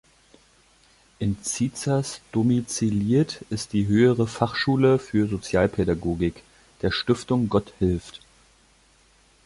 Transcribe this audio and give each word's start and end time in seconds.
In 1.19 1.43
Zizers 1.43 2.21
domiziliert 2.31 3.45
ist 3.51 3.71
die 3.71 3.85
"Höhere 3.85 4.25
Fachschule 4.25 4.97
für 4.97 5.27
Sozialpädagogik" 5.27 6.41
der 6.81 6.89
Stiftung 6.89 7.49
Gott 7.49 7.71
hilft. 7.77 8.19